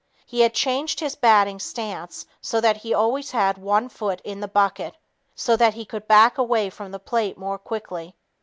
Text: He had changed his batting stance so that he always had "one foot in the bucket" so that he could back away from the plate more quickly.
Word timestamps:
He 0.25 0.39
had 0.39 0.55
changed 0.55 0.99
his 0.99 1.15
batting 1.15 1.59
stance 1.59 2.25
so 2.41 2.59
that 2.59 2.77
he 2.77 2.91
always 2.91 3.29
had 3.29 3.59
"one 3.59 3.87
foot 3.87 4.19
in 4.23 4.39
the 4.39 4.47
bucket" 4.47 4.97
so 5.35 5.55
that 5.55 5.75
he 5.75 5.85
could 5.85 6.07
back 6.07 6.39
away 6.39 6.71
from 6.71 6.89
the 6.91 6.97
plate 6.97 7.37
more 7.37 7.59
quickly. 7.59 8.15